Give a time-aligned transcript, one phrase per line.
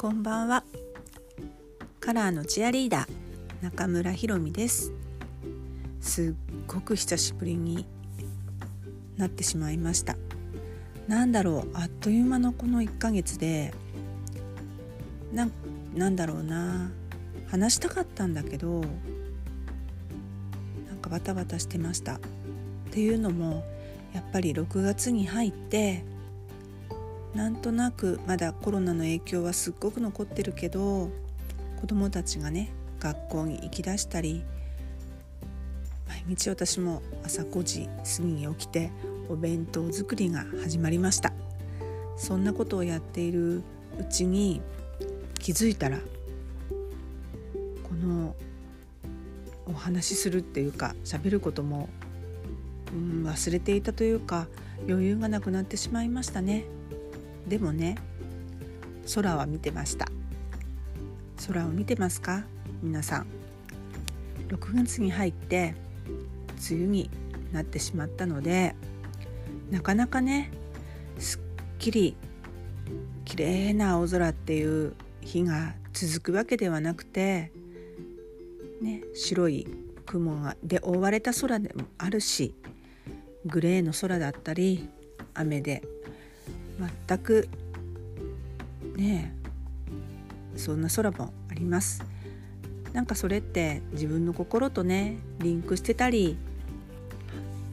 [0.00, 0.62] こんばんは。
[1.98, 4.92] カラーのチアリーダー中村ひろみです。
[6.00, 6.34] すっ
[6.68, 7.84] ごく久しぶりに
[9.16, 10.16] なってしまいました。
[11.08, 13.74] なんだろうあっという間のこの1ヶ月で
[15.32, 15.48] な
[15.92, 16.92] なんだろうな。
[17.48, 18.82] 話したかったんだけど
[20.86, 22.14] なんかバタバタしてました。
[22.18, 22.20] っ
[22.92, 23.64] ていうのも
[24.12, 26.04] やっぱり6月に入って
[27.34, 31.10] なんとなくまだコロナの影響はすっごく残ってるけど
[31.80, 34.42] 子どもたちがね学校に行きだしたり
[36.08, 38.90] 毎日私も朝5時過ぎに起きて
[39.28, 41.32] お弁当作りが始まりました
[42.16, 43.62] そんなことをやっている
[43.98, 44.60] うちに
[45.38, 48.34] 気づいたらこの
[49.66, 51.88] お話しするっていうか喋ることも、
[52.92, 54.48] うん、忘れていたというか
[54.88, 56.64] 余裕がなくなってしまいましたね。
[57.48, 57.96] でもね
[59.14, 60.06] 空は見てました。
[61.46, 62.44] 空を見てますか？
[62.82, 63.26] 皆さん。
[64.48, 65.74] 6月に入って
[66.70, 67.10] 梅雨に
[67.52, 68.74] なってしまったので
[69.70, 70.50] なかなかね
[71.18, 71.40] すっ
[71.78, 72.16] きり
[73.24, 77.52] 綺麗な青空っていう日が続くわけではなくて、
[78.80, 79.66] ね、白い
[80.06, 82.54] 雲がで覆われた空でもあるし
[83.44, 84.88] グレーの空だったり
[85.34, 85.82] 雨で
[87.06, 87.48] 全く
[88.96, 89.34] ね
[90.56, 92.04] そんな空もあります。
[92.92, 96.36] なんかそれって自分の心とねリンクしてたり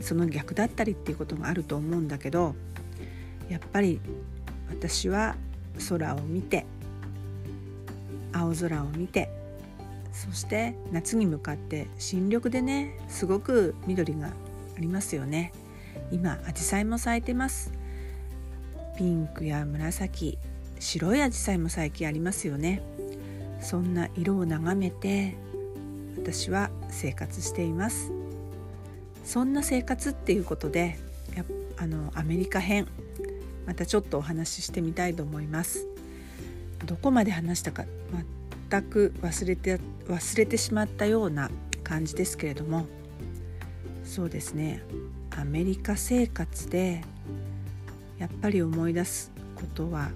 [0.00, 2.54] その逆だったりっていうこともあると思うんだけど
[3.48, 4.00] やっぱり
[4.68, 5.36] 私は
[5.88, 6.66] 空を見て
[8.32, 9.30] 青空を見て
[10.12, 14.30] そして夏に向かって新緑でねすごく緑があ
[14.80, 15.52] りますよね。
[16.10, 17.72] 今アジサイも咲いてます。
[18.96, 20.38] ピンクや紫
[20.78, 22.82] 白いアジサイも最近ありますよね。
[23.60, 25.34] そんな色を眺めて
[26.16, 28.12] 私は生活しています。
[29.24, 30.98] そんな生活っていうことで
[31.34, 31.44] や
[31.78, 32.86] あのアメリカ編
[33.66, 35.86] またちょっとお話ししてみたいと思います。
[36.84, 37.84] どこまで話したか
[38.70, 41.50] 全く忘れて忘れてしまったような
[41.82, 42.86] 感じですけれども。
[44.04, 44.82] そうですね。
[45.30, 47.02] アメリカ生活で
[48.18, 50.10] やっぱり思い出すことは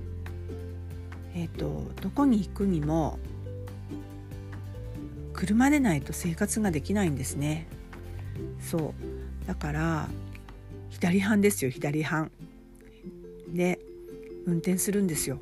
[1.34, 3.18] えっ、ー、とどこに行くにも
[5.32, 7.68] 車でないと生活ができないんですね。
[8.60, 9.46] そう。
[9.46, 10.08] だから
[10.90, 12.32] 左半ですよ左半。
[13.48, 13.78] で
[14.46, 15.38] 運転するんですよ。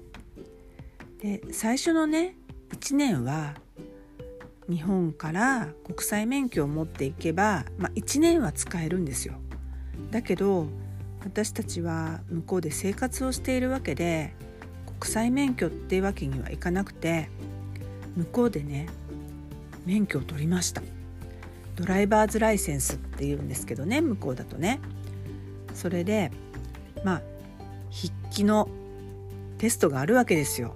[1.20, 2.36] で最初のね
[2.70, 3.54] 1年は
[4.68, 9.34] 日本から国際免許を持っていけば、まあ、1年は使えるんですよ。
[10.10, 10.66] だけど
[11.26, 14.32] 私たちは向こうで生活をしているわけで
[15.00, 17.28] 国際免許っていうわけにはいかなくて
[18.16, 18.86] 向こうでね
[19.84, 20.82] 免許を取りました。
[21.74, 24.78] ドライバーズライセンスっていうんですけどね向こうだとね。
[25.74, 26.30] それで
[27.04, 27.22] まあ
[27.90, 28.68] 筆記の
[29.58, 30.74] テストがあるわけですよ。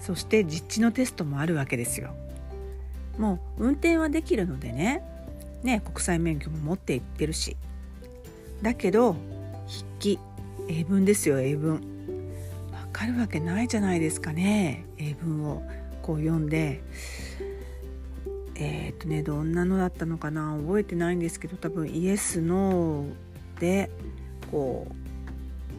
[0.00, 2.14] そして実地のテストもあるわけですよ。
[3.18, 5.02] もう運転はできるのでね
[5.62, 7.58] ね国際免許も持っていってるし。
[8.62, 9.14] だけど
[9.66, 10.18] 筆記。
[10.68, 11.74] 英文ですよ英文。
[12.72, 15.62] わかるわけないじゃないですかね英文を。
[16.02, 16.82] こう読んで。
[18.58, 23.90] えー、っとねどんなのだったのかな覚えてないんですけど多分イエス・ノーで
[24.50, 24.86] こ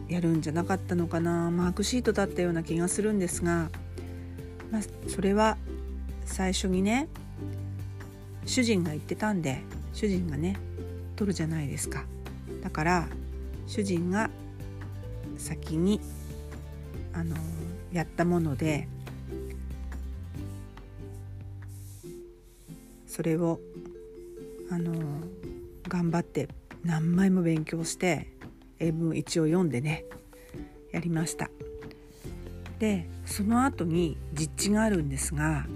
[0.08, 3.70] うやるんじゃなかったのかなマークシートだったような気がするんですが、
[4.70, 5.56] まあ、それは
[6.24, 7.08] 最初にね
[8.46, 9.60] 主人が言ってたんで
[9.92, 10.56] 主人がね
[11.16, 12.04] 取るじゃないですか。
[12.62, 13.08] だから
[13.66, 14.30] 主人が
[15.36, 16.00] 先に
[17.12, 17.36] あの
[17.92, 18.88] やったもので
[23.06, 23.60] それを
[24.70, 24.92] あの
[25.88, 26.48] 頑張って
[26.84, 28.28] 何枚も勉強して
[28.78, 30.04] 英文一応読んでね
[30.92, 31.50] やりました。
[32.78, 35.66] でその後に実地があるんですが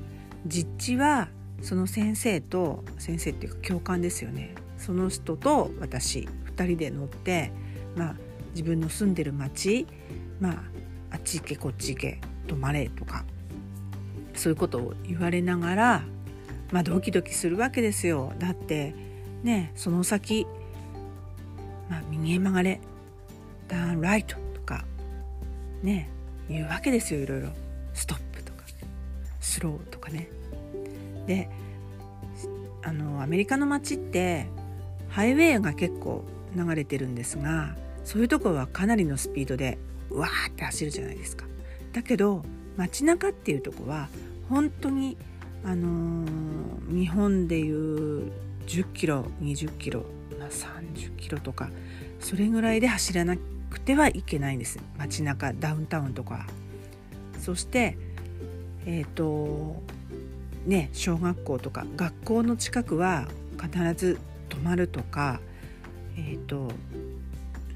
[0.46, 1.28] 実地は
[1.60, 4.54] その先生と先生っていうか教官ですよね。
[4.84, 7.52] その人と私2人で乗って、
[7.96, 8.14] まあ、
[8.50, 9.86] 自分の住んでる町、
[10.40, 10.62] まあ、
[11.12, 13.24] あっち行けこっち行け泊まれとか
[14.34, 16.02] そういうことを言われながら、
[16.72, 18.32] まあ、ドキドキするわけですよ。
[18.38, 18.94] だって
[19.44, 20.46] ねその先、
[21.88, 22.80] まあ、右へ曲がれ
[23.68, 24.84] ターンライトとか
[25.82, 26.10] ね
[26.48, 27.50] 言うわけですよいろいろ
[27.94, 28.64] ストップとか
[29.38, 30.28] スローとかね。
[31.26, 31.48] で
[32.84, 34.48] あのアメリカの街って
[35.12, 36.24] ハイウェイが結構
[36.56, 39.78] 流れてるんですがそういうとこはかなりのスピードで
[40.10, 41.46] わーって走るじゃないですか。
[41.92, 42.42] だけど
[42.76, 44.08] 街中っていうとこは
[44.48, 45.16] 本当に
[45.64, 48.32] あのー、日本でいう
[48.66, 50.04] 10キロ20キロ、
[50.38, 51.70] まあ、30キロとか
[52.20, 53.36] それぐらいで走らな
[53.70, 56.46] くてはいけないんです街中ダウンタウンとか
[57.38, 57.96] そして
[58.86, 59.82] えっ、ー、と
[60.66, 63.28] ね小学校とか学校の近くは
[63.60, 64.18] 必ず
[64.62, 65.40] まるとか
[66.16, 66.70] えっ、ー、と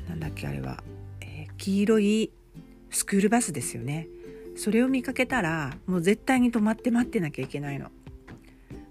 [0.08, 0.82] なんだっけあれは、
[1.20, 2.30] えー、黄色い
[2.90, 4.08] スクールバスですよね。
[4.56, 7.90] それを見かけたらもう絶対に止まって待ってなきゃいけないの。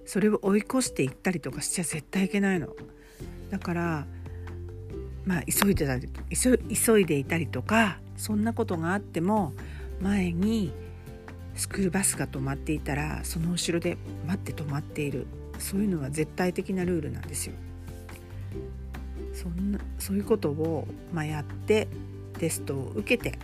[0.06, 2.75] それを追い越していったりとかしちゃ絶対いけないの。
[3.50, 4.06] だから
[5.25, 9.53] まあ急いでたり急いでいたりとかそんなことがあっても
[10.01, 10.71] 前に
[11.56, 13.97] スクールバスが止まっていたらその後ろで
[14.27, 15.25] 待って止まっている。
[15.57, 17.53] そういうのは絶対的なルールなんですよ。
[19.34, 21.88] そんなそういうことを、まあ、やって
[22.38, 23.38] テストを受けて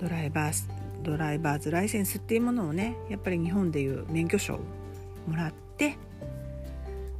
[0.00, 0.68] ドライバー
[1.02, 4.60] ドライバーズライセンスっていうものをねやっぱり日本でいう免許証を
[5.28, 5.96] もらって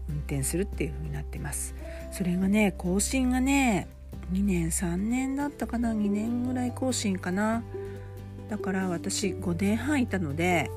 [0.09, 1.75] 運転するっていう風になってます。
[2.11, 3.89] それがね更新がね
[4.33, 7.63] 2年3年だったかな？2年ぐらい更新かな？
[8.49, 10.71] だから私5年半いたので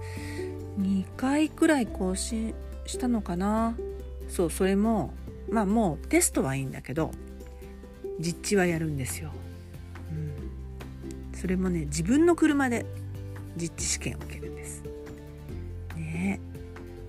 [0.80, 2.54] 2回くらい更新
[2.86, 3.76] したのかな？
[4.30, 5.14] そうそれも
[5.50, 7.12] まあもうテストはいいんだけど
[8.20, 9.32] 実地はやるんですよ、
[10.12, 10.14] う
[11.36, 12.86] ん、それもね自分の車で
[13.56, 14.84] 実地試験を受けるんです。
[15.96, 16.40] ね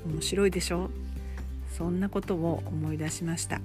[0.06, 0.90] 面白いでしょ？
[1.76, 3.60] そんなことを思い出しました。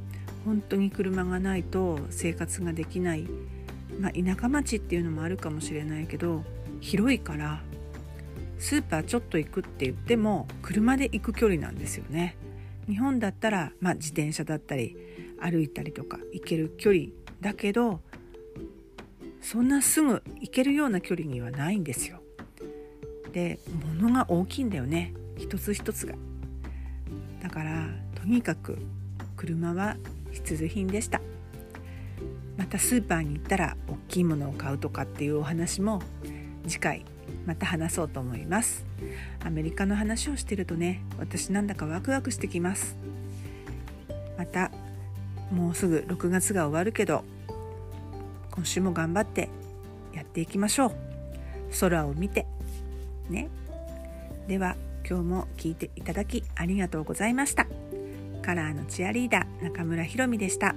[0.46, 3.28] 本当に車がないと生活ができない。
[4.00, 6.44] まあ、田舎町っていうのもあるかもしれないけど
[6.82, 7.62] 広いから
[8.58, 12.36] スーパーちょっと行くって言っても車で行く距離なんですよね。
[12.88, 14.98] 日本だったら、まあ、自転車だったり
[15.40, 17.06] 歩いたりとか行ける距離
[17.42, 18.02] だけど
[19.42, 22.22] そんなすぐ行けるような距離にはないんですよ。
[23.34, 23.60] で
[24.00, 25.14] 物が大きいんだよね。
[25.38, 26.16] 一つ一つが。
[27.42, 28.78] だからとにかく
[29.36, 29.98] 車は
[30.32, 31.22] 必需品でした。
[32.58, 36.02] またスーパーに行ったら大きいものを買うとかっていうお話も
[36.68, 37.06] 次回
[37.46, 38.86] また話そうと思います。
[39.44, 42.96] アメリカの話をしてるとね私なんだかワクワクしてきます。
[44.38, 44.72] また
[45.52, 47.24] もうすぐ6月が終わるけど
[48.52, 49.50] 今週も頑張って
[50.14, 50.92] やっていきましょう。
[51.80, 52.46] 空を見て。
[53.30, 53.50] ね。
[54.48, 54.76] では
[55.08, 57.68] 今日も聞いていただきありがとうございました。
[58.42, 60.76] カラーのチアリーダー中村ひろみでした。